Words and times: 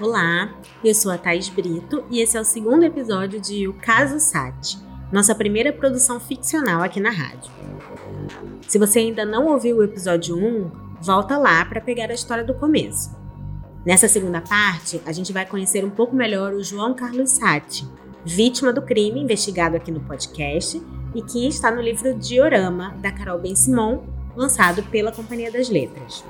Olá, 0.00 0.54
eu 0.84 0.94
sou 0.94 1.10
a 1.10 1.18
Thais 1.18 1.48
Brito 1.48 2.04
e 2.10 2.20
esse 2.20 2.36
é 2.36 2.40
o 2.40 2.44
segundo 2.44 2.84
episódio 2.84 3.40
de 3.40 3.66
O 3.66 3.74
Caso 3.74 4.20
Sati, 4.20 4.78
nossa 5.10 5.34
primeira 5.34 5.72
produção 5.72 6.20
ficcional 6.20 6.82
aqui 6.82 7.00
na 7.00 7.10
rádio. 7.10 7.50
Se 8.68 8.78
você 8.78 9.00
ainda 9.00 9.24
não 9.24 9.46
ouviu 9.46 9.78
o 9.78 9.82
episódio 9.82 10.36
1, 10.36 10.70
volta 11.00 11.36
lá 11.36 11.64
para 11.64 11.80
pegar 11.80 12.10
a 12.10 12.14
história 12.14 12.44
do 12.44 12.54
começo. 12.54 13.10
Nessa 13.84 14.06
segunda 14.06 14.40
parte, 14.40 15.00
a 15.04 15.12
gente 15.12 15.32
vai 15.32 15.46
conhecer 15.46 15.84
um 15.84 15.90
pouco 15.90 16.14
melhor 16.14 16.52
o 16.52 16.62
João 16.62 16.94
Carlos 16.94 17.30
Sati, 17.30 17.88
vítima 18.24 18.72
do 18.72 18.82
crime 18.82 19.20
investigado 19.20 19.76
aqui 19.76 19.90
no 19.90 20.00
podcast 20.00 20.80
e 21.14 21.22
que 21.22 21.48
está 21.48 21.70
no 21.70 21.80
livro 21.80 22.14
Diorama, 22.14 22.94
da 22.98 23.10
Carol 23.10 23.38
Ben 23.38 23.56
Simon, 23.56 24.04
lançado 24.36 24.82
pela 24.84 25.10
Companhia 25.10 25.50
das 25.50 25.68
Letras. 25.68 26.22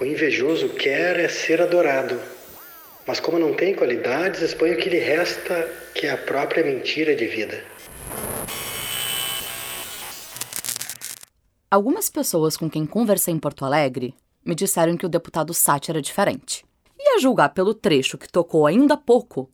O 0.00 0.04
invejoso 0.04 0.68
quer 0.68 1.18
é 1.18 1.28
ser 1.28 1.60
adorado, 1.60 2.20
mas 3.04 3.18
como 3.18 3.36
não 3.36 3.52
tem 3.52 3.74
qualidades, 3.74 4.42
expõe 4.42 4.74
o 4.74 4.76
que 4.76 4.88
lhe 4.88 5.00
resta, 5.00 5.68
que 5.92 6.06
é 6.06 6.12
a 6.12 6.16
própria 6.16 6.62
mentira 6.62 7.16
de 7.16 7.26
vida. 7.26 7.64
Algumas 11.68 12.08
pessoas 12.08 12.56
com 12.56 12.70
quem 12.70 12.86
conversei 12.86 13.34
em 13.34 13.40
Porto 13.40 13.64
Alegre 13.64 14.14
me 14.44 14.54
disseram 14.54 14.96
que 14.96 15.06
o 15.06 15.08
deputado 15.08 15.52
Sati 15.52 15.90
era 15.90 16.00
diferente. 16.00 16.64
E 16.96 17.16
a 17.16 17.18
julgar 17.18 17.48
pelo 17.48 17.74
trecho 17.74 18.18
que 18.18 18.30
tocou 18.30 18.66
ainda 18.66 18.94
há 18.94 18.96
pouco, 18.96 19.50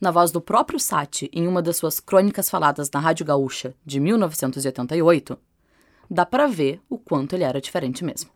na 0.00 0.10
voz 0.10 0.30
do 0.30 0.40
próprio 0.40 0.80
Sati 0.80 1.28
em 1.34 1.46
uma 1.46 1.60
das 1.60 1.76
suas 1.76 2.00
crônicas 2.00 2.48
faladas 2.48 2.90
na 2.90 3.00
Rádio 3.00 3.26
Gaúcha 3.26 3.74
de 3.84 4.00
1988, 4.00 5.38
dá 6.10 6.24
para 6.26 6.46
ver 6.46 6.80
o 6.88 6.98
quanto 6.98 7.34
ele 7.34 7.44
era 7.44 7.60
diferente 7.60 8.04
mesmo. 8.04 8.30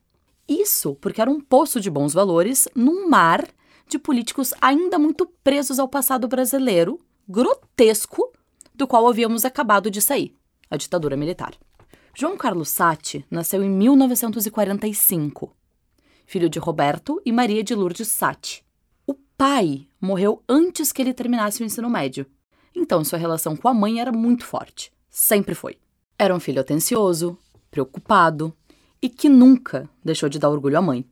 Isso 0.49 0.95
porque 0.97 1.21
era 1.21 1.31
um 1.31 1.41
poço 1.41 1.81
de 1.81 1.91
bons 1.91 2.15
valores 2.15 2.69
num 2.75 3.09
mar 3.09 3.47
de 3.87 3.99
políticos 3.99 4.53
ainda 4.61 4.99
muito 4.99 5.27
presos 5.43 5.79
ao 5.79 5.89
passado 5.89 6.29
brasileiro, 6.29 6.99
grotesco, 7.29 8.33
do 8.75 8.87
qual 8.87 9.07
havíamos 9.09 9.45
acabado 9.45 9.91
de 9.91 10.01
sair 10.01 10.35
a 10.71 10.77
ditadura 10.77 11.17
militar. 11.17 11.55
João 12.15 12.37
Carlos 12.37 12.69
Sati 12.69 13.25
nasceu 13.31 13.63
em 13.63 13.71
1945, 13.71 15.55
filho 16.27 16.49
de 16.49 16.59
Roberto 16.59 17.21
e 17.25 17.33
Maria 17.33 17.63
de 17.63 17.75
Lourdes 17.75 18.09
Sati. 18.09 18.65
O 19.07 19.15
pai 19.15 19.87
morreu 20.01 20.43
antes 20.49 20.93
que 20.93 21.01
ele 21.01 21.15
terminasse 21.15 21.63
o 21.63 21.67
ensino 21.67 21.89
médio, 21.89 22.27
então 22.75 23.05
sua 23.05 23.19
relação 23.19 23.57
com 23.57 23.69
a 23.69 23.75
mãe 23.75 24.01
era 24.01 24.13
muito 24.13 24.45
forte, 24.45 24.93
sempre 25.09 25.55
foi. 25.55 25.79
Era 26.19 26.35
um 26.35 26.41
filho 26.41 26.61
atencioso, 26.61 27.39
preocupado 27.71 28.53
e 29.01 29.09
que 29.09 29.29
nunca 29.29 29.89
deixou 30.05 30.29
de 30.29 30.39
dar 30.39 30.51
orgulho 30.51 30.79
à 30.79 30.83
mãe, 30.83 31.05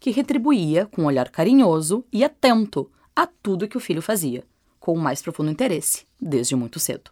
que 0.00 0.10
retribuía 0.10 0.86
com 0.86 1.02
um 1.02 1.06
olhar 1.06 1.30
carinhoso 1.30 2.04
e 2.12 2.24
atento 2.24 2.90
a 3.14 3.26
tudo 3.26 3.68
que 3.68 3.76
o 3.76 3.80
filho 3.80 4.02
fazia, 4.02 4.44
com 4.78 4.92
o 4.92 5.00
mais 5.00 5.22
profundo 5.22 5.50
interesse, 5.50 6.06
desde 6.20 6.54
muito 6.54 6.78
cedo. 6.78 7.10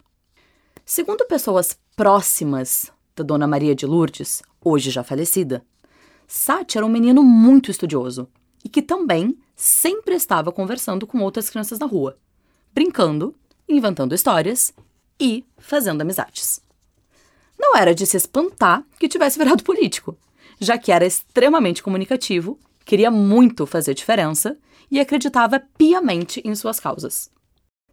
Segundo 0.85 1.25
pessoas 1.25 1.77
próximas 1.95 2.91
da 3.15 3.23
Dona 3.23 3.47
Maria 3.47 3.75
de 3.75 3.85
Lourdes, 3.85 4.41
hoje 4.63 4.89
já 4.89 5.03
falecida, 5.03 5.65
Sati 6.27 6.77
era 6.77 6.85
um 6.85 6.89
menino 6.89 7.23
muito 7.23 7.71
estudioso 7.71 8.27
e 8.63 8.69
que 8.69 8.81
também 8.81 9.37
sempre 9.55 10.15
estava 10.15 10.51
conversando 10.51 11.07
com 11.07 11.19
outras 11.19 11.49
crianças 11.49 11.79
na 11.79 11.85
rua, 11.85 12.17
brincando, 12.73 13.35
inventando 13.67 14.13
histórias 14.13 14.73
e 15.19 15.45
fazendo 15.57 16.01
amizades 16.01 16.61
não 17.57 17.75
era 17.75 17.95
de 17.95 18.05
se 18.05 18.17
espantar 18.17 18.83
que 18.99 19.07
tivesse 19.07 19.37
virado 19.37 19.63
político, 19.63 20.17
já 20.59 20.77
que 20.77 20.91
era 20.91 21.05
extremamente 21.05 21.81
comunicativo, 21.81 22.59
queria 22.85 23.11
muito 23.11 23.65
fazer 23.65 23.93
diferença 23.93 24.57
e 24.89 24.99
acreditava 24.99 25.61
piamente 25.77 26.41
em 26.45 26.55
suas 26.55 26.79
causas. 26.79 27.29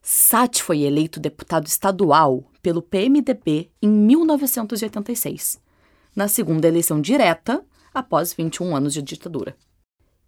Sati 0.00 0.62
foi 0.62 0.82
eleito 0.82 1.18
deputado 1.18 1.66
estadual 1.66 2.44
pelo 2.62 2.82
PMDB 2.82 3.70
em 3.80 3.88
1986, 3.88 5.58
na 6.14 6.28
segunda 6.28 6.68
eleição 6.68 7.00
direta 7.00 7.64
após 7.92 8.32
21 8.34 8.76
anos 8.76 8.92
de 8.92 9.00
ditadura. 9.02 9.56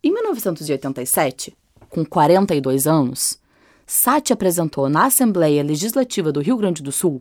Em 0.02 0.12
1987, 0.12 1.56
com 1.90 2.04
42 2.04 2.86
anos, 2.86 3.38
Sati 3.86 4.32
apresentou 4.32 4.88
na 4.88 5.06
Assembleia 5.06 5.62
Legislativa 5.62 6.32
do 6.32 6.40
Rio 6.40 6.56
Grande 6.56 6.82
do 6.82 6.90
Sul 6.90 7.20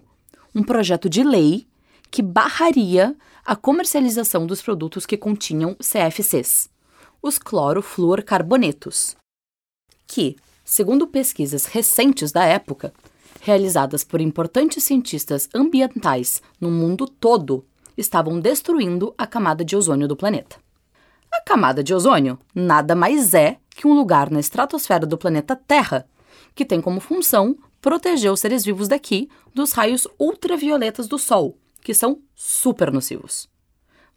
um 0.53 0.63
projeto 0.63 1.09
de 1.09 1.23
lei 1.23 1.67
que 2.15 2.21
barraria 2.21 3.13
a 3.45 3.57
comercialização 3.57 4.47
dos 4.47 4.61
produtos 4.61 5.05
que 5.05 5.17
continham 5.17 5.75
CFCs, 5.75 6.69
os 7.21 7.37
clorofluorcarbonetos, 7.37 9.17
que, 10.07 10.37
segundo 10.63 11.07
pesquisas 11.07 11.65
recentes 11.65 12.31
da 12.31 12.45
época, 12.45 12.93
realizadas 13.41 14.05
por 14.05 14.21
importantes 14.21 14.85
cientistas 14.85 15.49
ambientais 15.53 16.41
no 16.57 16.71
mundo 16.71 17.05
todo, 17.05 17.65
estavam 17.97 18.39
destruindo 18.39 19.13
a 19.17 19.27
camada 19.27 19.65
de 19.65 19.75
ozônio 19.75 20.07
do 20.07 20.15
planeta. 20.15 20.55
A 21.29 21.41
camada 21.41 21.83
de 21.83 21.93
ozônio 21.93 22.39
nada 22.55 22.95
mais 22.95 23.33
é 23.33 23.57
que 23.71 23.85
um 23.85 23.93
lugar 23.93 24.31
na 24.31 24.39
estratosfera 24.39 25.05
do 25.05 25.17
planeta 25.17 25.53
Terra 25.53 26.07
que 26.55 26.63
tem 26.63 26.79
como 26.79 27.01
função 27.01 27.57
proteger 27.81 28.31
os 28.31 28.39
seres 28.39 28.63
vivos 28.63 28.87
daqui 28.87 29.29
dos 29.53 29.73
raios 29.73 30.07
ultravioletas 30.17 31.09
do 31.09 31.19
Sol, 31.19 31.57
que 31.85 31.93
são 31.93 32.19
super 32.33 32.91
nocivos. 32.91 33.47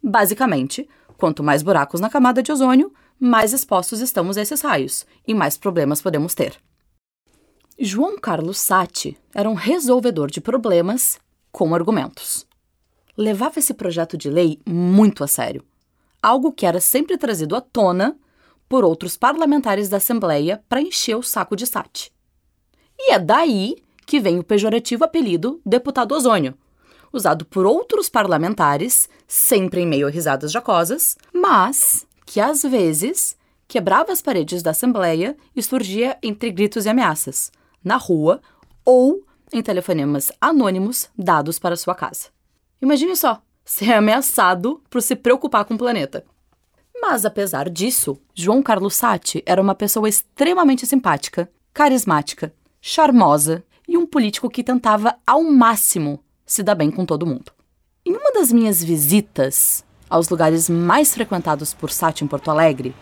Basicamente, 0.02 0.88
quanto 1.18 1.42
mais 1.44 1.62
buracos 1.62 2.00
na 2.00 2.08
camada 2.08 2.42
de 2.42 2.50
ozônio, 2.50 2.90
mais 3.20 3.52
expostos 3.52 4.00
estamos 4.00 4.38
a 4.38 4.40
esses 4.40 4.62
raios 4.62 5.04
e 5.26 5.34
mais 5.34 5.58
problemas 5.58 6.00
podemos 6.00 6.34
ter. 6.34 6.56
João 7.78 8.18
Carlos 8.18 8.58
Sati 8.58 9.18
era 9.34 9.50
um 9.50 9.54
resolvedor 9.54 10.30
de 10.30 10.40
problemas 10.40 11.20
com 11.52 11.74
argumentos. 11.74 12.46
Levava 13.14 13.58
esse 13.58 13.74
projeto 13.74 14.16
de 14.16 14.30
lei 14.30 14.58
muito 14.66 15.22
a 15.22 15.26
sério, 15.26 15.62
algo 16.22 16.52
que 16.52 16.64
era 16.64 16.80
sempre 16.80 17.18
trazido 17.18 17.54
à 17.54 17.60
tona 17.60 18.16
por 18.66 18.82
outros 18.82 19.14
parlamentares 19.14 19.90
da 19.90 19.98
Assembleia 19.98 20.64
para 20.70 20.80
encher 20.80 21.16
o 21.16 21.22
saco 21.22 21.54
de 21.54 21.66
Sati. 21.66 22.10
E 22.98 23.12
é 23.12 23.18
daí 23.18 23.76
que 24.06 24.18
vem 24.18 24.38
o 24.38 24.44
pejorativo 24.44 25.04
apelido 25.04 25.60
deputado 25.66 26.12
ozônio, 26.12 26.56
usado 27.12 27.44
por 27.44 27.66
outros 27.66 28.08
parlamentares, 28.08 29.08
sempre 29.26 29.80
em 29.80 29.86
meio 29.86 30.06
a 30.06 30.10
risadas 30.10 30.52
jocosas, 30.52 31.16
mas 31.32 32.06
que 32.26 32.40
às 32.40 32.62
vezes 32.62 33.36
quebrava 33.66 34.12
as 34.12 34.22
paredes 34.22 34.62
da 34.62 34.70
Assembleia 34.70 35.36
e 35.54 35.62
surgia 35.62 36.16
entre 36.22 36.50
gritos 36.50 36.86
e 36.86 36.88
ameaças, 36.88 37.50
na 37.82 37.96
rua 37.96 38.40
ou 38.84 39.22
em 39.52 39.62
telefonemas 39.62 40.32
anônimos 40.40 41.08
dados 41.16 41.58
para 41.58 41.76
sua 41.76 41.94
casa. 41.94 42.28
Imagine 42.80 43.16
só, 43.16 43.42
ser 43.64 43.92
ameaçado 43.92 44.80
por 44.88 45.02
se 45.02 45.14
preocupar 45.14 45.64
com 45.64 45.74
o 45.74 45.78
planeta. 45.78 46.24
Mas 47.00 47.24
apesar 47.24 47.68
disso, 47.68 48.18
João 48.34 48.62
Carlos 48.62 48.94
Sati 48.94 49.42
era 49.46 49.60
uma 49.60 49.74
pessoa 49.74 50.08
extremamente 50.08 50.86
simpática, 50.86 51.50
carismática, 51.72 52.52
charmosa 52.80 53.62
e 53.86 53.96
um 53.96 54.06
político 54.06 54.50
que 54.50 54.64
tentava 54.64 55.16
ao 55.26 55.42
máximo 55.42 56.22
se 56.48 56.62
dá 56.62 56.74
bem 56.74 56.90
com 56.90 57.04
todo 57.04 57.26
mundo. 57.26 57.52
Em 58.04 58.16
uma 58.16 58.32
das 58.32 58.50
minhas 58.50 58.82
visitas 58.82 59.84
aos 60.08 60.30
lugares 60.30 60.68
mais 60.70 61.12
frequentados 61.12 61.74
por 61.74 61.90
Sati 61.90 62.24
em 62.24 62.26
Porto 62.26 62.50
Alegre, 62.50 62.96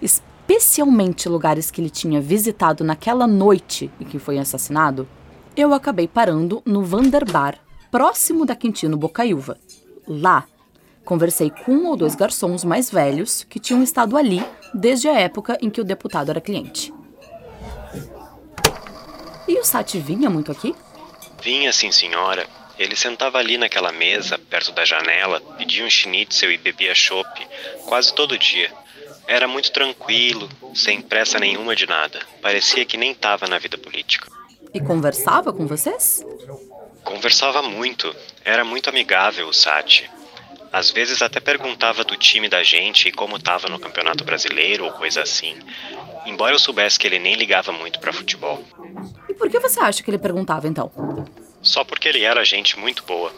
especialmente 0.00 1.28
lugares 1.28 1.72
que 1.72 1.80
ele 1.80 1.90
tinha 1.90 2.20
visitado 2.20 2.84
naquela 2.84 3.26
noite 3.26 3.90
em 4.00 4.04
que 4.04 4.20
foi 4.20 4.38
assassinado, 4.38 5.08
eu 5.56 5.74
acabei 5.74 6.06
parando 6.06 6.62
no 6.64 6.84
Vanderbar, 6.84 7.58
próximo 7.90 8.46
da 8.46 8.54
Quintino 8.54 8.96
Bocaiúva. 8.96 9.58
Lá, 10.06 10.44
conversei 11.04 11.50
com 11.50 11.72
um 11.72 11.88
ou 11.88 11.96
dois 11.96 12.14
garçons 12.14 12.62
mais 12.62 12.90
velhos 12.90 13.42
que 13.42 13.58
tinham 13.58 13.82
estado 13.82 14.16
ali 14.16 14.44
desde 14.72 15.08
a 15.08 15.18
época 15.18 15.58
em 15.60 15.68
que 15.68 15.80
o 15.80 15.84
deputado 15.84 16.30
era 16.30 16.40
cliente. 16.40 16.94
E 19.48 19.58
o 19.58 19.64
Sati 19.64 19.98
vinha 19.98 20.30
muito 20.30 20.52
aqui? 20.52 20.74
Vinha, 21.42 21.72
sim, 21.72 21.90
senhora. 21.90 22.46
Ele 22.78 22.96
sentava 22.96 23.38
ali 23.38 23.56
naquela 23.56 23.92
mesa, 23.92 24.38
perto 24.38 24.72
da 24.72 24.84
janela, 24.84 25.40
pedia 25.56 25.84
um 25.84 25.90
schnitzel 25.90 26.50
e 26.50 26.58
bebia 26.58 26.94
chopp 26.94 27.46
quase 27.86 28.12
todo 28.12 28.38
dia. 28.38 28.70
Era 29.26 29.48
muito 29.48 29.72
tranquilo, 29.72 30.48
sem 30.74 31.00
pressa 31.00 31.38
nenhuma 31.38 31.74
de 31.74 31.86
nada. 31.86 32.20
Parecia 32.42 32.84
que 32.84 32.96
nem 32.96 33.12
estava 33.12 33.46
na 33.46 33.58
vida 33.58 33.78
política. 33.78 34.30
E 34.72 34.80
conversava 34.80 35.52
com 35.52 35.66
vocês? 35.66 36.24
Conversava 37.04 37.62
muito. 37.62 38.14
Era 38.44 38.64
muito 38.64 38.90
amigável 38.90 39.48
o 39.48 39.52
Sati. 39.52 40.10
Às 40.72 40.90
vezes 40.90 41.22
até 41.22 41.38
perguntava 41.38 42.02
do 42.02 42.16
time 42.16 42.48
da 42.48 42.62
gente 42.64 43.08
e 43.08 43.12
como 43.12 43.36
estava 43.36 43.68
no 43.68 43.78
Campeonato 43.78 44.24
Brasileiro 44.24 44.84
ou 44.84 44.92
coisa 44.92 45.22
assim. 45.22 45.56
Embora 46.26 46.52
eu 46.54 46.58
soubesse 46.58 46.98
que 46.98 47.06
ele 47.06 47.20
nem 47.20 47.34
ligava 47.34 47.70
muito 47.70 48.00
para 48.00 48.12
futebol. 48.12 48.64
E 49.28 49.34
por 49.34 49.48
que 49.48 49.60
você 49.60 49.78
acha 49.78 50.02
que 50.02 50.10
ele 50.10 50.18
perguntava 50.18 50.66
então? 50.66 50.90
Só 51.64 51.82
porque 51.82 52.08
ele 52.08 52.22
era 52.22 52.44
gente 52.44 52.78
muito 52.78 53.02
boa. 53.04 53.32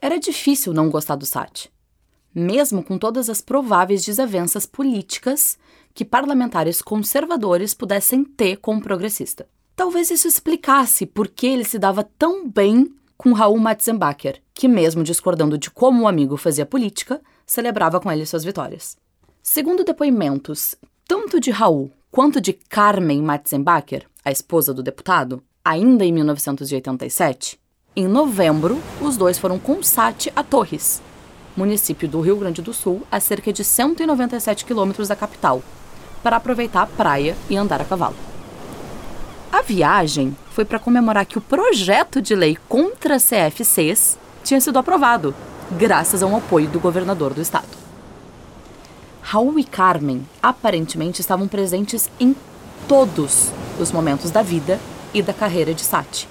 Era 0.00 0.18
difícil 0.18 0.72
não 0.72 0.90
gostar 0.90 1.14
do 1.14 1.24
Sati, 1.24 1.70
mesmo 2.34 2.82
com 2.82 2.98
todas 2.98 3.30
as 3.30 3.40
prováveis 3.40 4.04
desavenças 4.04 4.66
políticas 4.66 5.56
que 5.94 6.04
parlamentares 6.04 6.82
conservadores 6.82 7.74
pudessem 7.74 8.24
ter 8.24 8.56
com 8.56 8.76
o 8.76 8.80
progressista. 8.80 9.46
Talvez 9.76 10.10
isso 10.10 10.26
explicasse 10.26 11.06
por 11.06 11.28
que 11.28 11.46
ele 11.46 11.64
se 11.64 11.78
dava 11.78 12.02
tão 12.18 12.48
bem 12.48 12.92
com 13.16 13.32
Raul 13.32 13.58
Matzenbacher, 13.58 14.42
que, 14.52 14.66
mesmo 14.66 15.04
discordando 15.04 15.56
de 15.56 15.70
como 15.70 16.02
o 16.02 16.08
amigo 16.08 16.36
fazia 16.36 16.66
política, 16.66 17.20
celebrava 17.46 18.00
com 18.00 18.10
ele 18.10 18.26
suas 18.26 18.42
vitórias. 18.42 18.96
Segundo 19.42 19.84
depoimentos 19.84 20.76
tanto 21.06 21.38
de 21.38 21.50
Raul 21.50 21.90
quanto 22.10 22.40
de 22.40 22.52
Carmen 22.52 23.22
Matzenbacher, 23.22 24.06
a 24.24 24.30
esposa 24.30 24.72
do 24.72 24.82
deputado, 24.82 25.42
ainda 25.64 26.04
em 26.04 26.12
1987, 26.12 27.58
em 27.94 28.08
novembro, 28.08 28.80
os 29.00 29.16
dois 29.16 29.38
foram 29.38 29.58
com 29.58 29.82
Sati 29.82 30.32
a 30.34 30.42
Torres, 30.42 31.00
município 31.56 32.08
do 32.08 32.20
Rio 32.20 32.36
Grande 32.36 32.62
do 32.62 32.72
Sul, 32.72 33.02
a 33.10 33.20
cerca 33.20 33.52
de 33.52 33.62
197 33.62 34.64
quilômetros 34.64 35.08
da 35.08 35.16
capital, 35.16 35.62
para 36.22 36.36
aproveitar 36.36 36.82
a 36.82 36.86
praia 36.86 37.36
e 37.48 37.56
andar 37.56 37.80
a 37.80 37.84
cavalo. 37.84 38.16
A 39.52 39.60
viagem 39.60 40.36
foi 40.50 40.64
para 40.64 40.78
comemorar 40.78 41.26
que 41.26 41.38
o 41.38 41.42
projeto 41.42 42.22
de 42.22 42.34
lei 42.34 42.56
contra 42.68 43.18
CFCs 43.18 44.18
tinha 44.42 44.60
sido 44.60 44.78
aprovado, 44.78 45.34
graças 45.78 46.22
ao 46.22 46.34
apoio 46.34 46.68
do 46.68 46.80
governador 46.80 47.34
do 47.34 47.42
estado. 47.42 47.68
Raul 49.20 49.58
e 49.58 49.64
Carmen 49.64 50.26
aparentemente 50.42 51.20
estavam 51.20 51.46
presentes 51.46 52.10
em 52.18 52.34
todos 52.88 53.50
os 53.78 53.92
momentos 53.92 54.30
da 54.30 54.42
vida 54.42 54.80
e 55.14 55.22
da 55.22 55.32
carreira 55.32 55.74
de 55.74 55.82
Sati. 55.82 56.28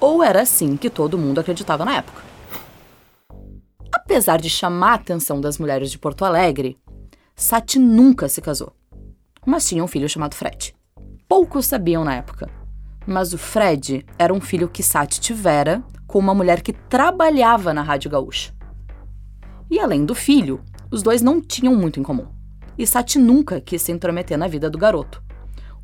Ou 0.00 0.22
era 0.22 0.42
assim 0.42 0.76
que 0.76 0.90
todo 0.90 1.18
mundo 1.18 1.40
acreditava 1.40 1.84
na 1.84 1.96
época. 1.96 2.22
Apesar 3.92 4.40
de 4.40 4.50
chamar 4.50 4.92
a 4.92 4.94
atenção 4.94 5.40
das 5.40 5.58
mulheres 5.58 5.90
de 5.90 5.98
Porto 5.98 6.24
Alegre, 6.24 6.78
Sati 7.36 7.78
nunca 7.78 8.28
se 8.28 8.40
casou, 8.40 8.72
mas 9.46 9.68
tinha 9.68 9.82
um 9.82 9.88
filho 9.88 10.08
chamado 10.08 10.34
Fred 10.34 10.74
poucos 11.32 11.64
sabiam 11.64 12.04
na 12.04 12.16
época. 12.16 12.50
Mas 13.06 13.32
o 13.32 13.38
Fred 13.38 14.04
era 14.18 14.34
um 14.34 14.40
filho 14.40 14.68
que 14.68 14.82
Sati 14.82 15.18
tivera 15.18 15.82
com 16.06 16.18
uma 16.18 16.34
mulher 16.34 16.60
que 16.60 16.74
trabalhava 16.74 17.72
na 17.72 17.80
Rádio 17.80 18.10
Gaúcha. 18.10 18.52
E 19.70 19.80
além 19.80 20.04
do 20.04 20.14
filho, 20.14 20.62
os 20.90 21.02
dois 21.02 21.22
não 21.22 21.40
tinham 21.40 21.74
muito 21.74 21.98
em 21.98 22.02
comum. 22.02 22.26
E 22.76 22.86
Sati 22.86 23.18
nunca 23.18 23.62
quis 23.62 23.80
se 23.80 23.90
intrometer 23.90 24.36
na 24.36 24.46
vida 24.46 24.68
do 24.68 24.76
garoto, 24.76 25.21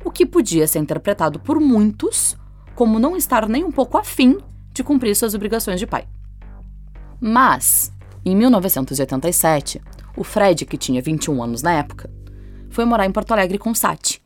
o 0.03 0.11
que 0.11 0.25
podia 0.25 0.67
ser 0.67 0.79
interpretado 0.79 1.39
por 1.39 1.59
muitos 1.59 2.37
como 2.75 2.99
não 2.99 3.17
estar 3.17 3.47
nem 3.47 3.63
um 3.63 3.71
pouco 3.71 3.97
afim 3.97 4.37
de 4.73 4.83
cumprir 4.83 5.15
suas 5.15 5.33
obrigações 5.33 5.79
de 5.79 5.87
pai. 5.87 6.07
Mas, 7.19 7.91
em 8.23 8.35
1987, 8.35 9.81
o 10.15 10.23
Fred, 10.23 10.65
que 10.65 10.77
tinha 10.77 11.01
21 11.01 11.43
anos 11.43 11.61
na 11.61 11.73
época, 11.73 12.09
foi 12.69 12.85
morar 12.85 13.05
em 13.05 13.11
Porto 13.11 13.31
Alegre 13.31 13.57
com 13.57 13.75
Sati 13.75 14.21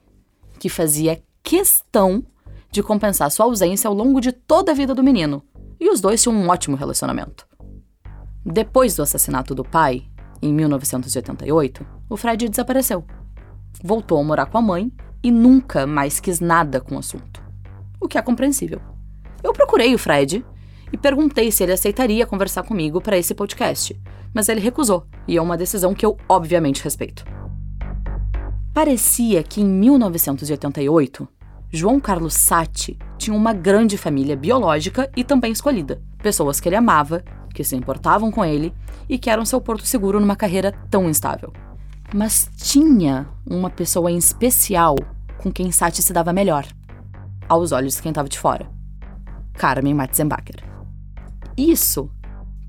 que 0.63 0.69
fazia 0.69 1.21
questão 1.43 2.23
de 2.71 2.81
compensar 2.81 3.29
sua 3.29 3.45
ausência 3.47 3.89
ao 3.89 3.93
longo 3.93 4.21
de 4.21 4.31
toda 4.31 4.71
a 4.71 4.73
vida 4.73 4.95
do 4.95 5.03
menino, 5.03 5.43
e 5.77 5.89
os 5.89 5.99
dois 5.99 6.23
tinham 6.23 6.37
um 6.37 6.47
ótimo 6.47 6.77
relacionamento. 6.77 7.45
Depois 8.45 8.95
do 8.95 9.03
assassinato 9.03 9.53
do 9.53 9.65
pai, 9.65 10.05
em 10.41 10.53
1988, 10.53 11.85
o 12.09 12.15
Fred 12.15 12.47
desapareceu. 12.47 13.03
Voltou 13.83 14.21
a 14.21 14.23
morar 14.23 14.45
com 14.45 14.57
a 14.57 14.61
mãe 14.61 14.89
e 15.23 15.31
nunca 15.31 15.87
mais 15.87 16.19
quis 16.19 16.39
nada 16.39 16.81
com 16.81 16.95
o 16.95 16.99
assunto. 16.99 17.41
O 17.99 18.07
que 18.07 18.17
é 18.17 18.21
compreensível. 18.21 18.81
Eu 19.41 19.53
procurei 19.53 19.95
o 19.95 19.97
Fred 19.97 20.45
e 20.91 20.97
perguntei 20.97 21.51
se 21.51 21.63
ele 21.63 21.71
aceitaria 21.71 22.25
conversar 22.25 22.63
comigo 22.63 23.01
para 23.01 23.17
esse 23.17 23.33
podcast, 23.33 23.99
mas 24.33 24.49
ele 24.49 24.59
recusou, 24.59 25.07
e 25.27 25.37
é 25.37 25.41
uma 25.41 25.57
decisão 25.57 25.93
que 25.93 26.05
eu 26.05 26.17
obviamente 26.27 26.83
respeito. 26.83 27.25
Parecia 28.73 29.43
que 29.43 29.61
em 29.61 29.65
1988, 29.65 31.27
João 31.71 31.99
Carlos 31.99 32.33
Sati 32.33 32.97
tinha 33.17 33.35
uma 33.35 33.53
grande 33.53 33.97
família 33.97 34.35
biológica 34.35 35.09
e 35.15 35.23
também 35.23 35.51
escolhida. 35.51 36.01
Pessoas 36.21 36.59
que 36.59 36.69
ele 36.69 36.75
amava, 36.75 37.23
que 37.53 37.63
se 37.63 37.75
importavam 37.75 38.31
com 38.31 38.43
ele 38.43 38.73
e 39.07 39.17
que 39.17 39.29
eram 39.29 39.45
seu 39.45 39.61
porto 39.61 39.85
seguro 39.85 40.19
numa 40.19 40.35
carreira 40.35 40.71
tão 40.89 41.09
instável. 41.09 41.53
Mas 42.13 42.49
tinha 42.57 43.27
uma 43.45 43.69
pessoa 43.69 44.11
em 44.11 44.17
especial 44.17 44.95
com 45.44 45.51
quem 45.51 45.74
Sati 45.74 46.01
se 46.01 46.13
dava 46.13 46.31
melhor, 46.31 46.66
aos 47.50 47.74
olhos 47.74 47.95
de 47.95 48.01
quem 48.01 48.12
estava 48.12 48.30
de 48.30 48.40
fora: 48.40 48.69
Carmen 49.54 49.94
Matzenbacher. 49.94 50.63
Isso 51.57 52.10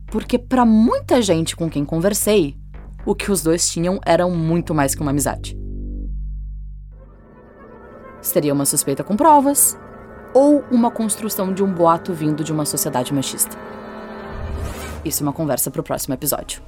porque, 0.09 0.39
para 0.39 0.65
muita 0.65 1.23
gente 1.23 1.57
com 1.57 1.71
quem 1.71 1.85
conversei, 1.85 2.57
o 3.07 3.15
que 3.15 3.31
os 3.31 3.43
dois 3.43 3.69
tinham 3.71 4.01
era 4.05 4.27
muito 4.29 4.75
mais 4.75 4.95
que 4.95 5.01
uma 5.01 5.11
amizade. 5.11 5.57
Seria 8.21 8.53
uma 8.53 8.67
suspeita 8.67 9.05
com 9.05 9.17
provas 9.17 9.79
ou 10.35 10.65
uma 10.71 10.91
construção 10.91 11.53
de 11.53 11.63
um 11.63 11.73
boato 11.73 12.13
vindo 12.13 12.43
de 12.43 12.53
uma 12.53 12.65
sociedade 12.65 13.13
machista? 13.15 13.57
Isso 15.05 15.23
é 15.23 15.27
uma 15.27 15.33
conversa 15.33 15.71
para 15.71 15.81
o 15.81 15.85
próximo 15.85 16.15
episódio. 16.15 16.63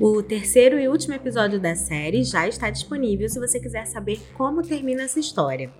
O 0.00 0.22
terceiro 0.22 0.78
e 0.78 0.88
último 0.88 1.14
episódio 1.14 1.60
da 1.60 1.74
série 1.74 2.24
já 2.24 2.48
está 2.48 2.70
disponível 2.70 3.28
se 3.28 3.38
você 3.38 3.60
quiser 3.60 3.86
saber 3.86 4.20
como 4.34 4.62
termina 4.62 5.02
essa 5.02 5.20
história. 5.20 5.70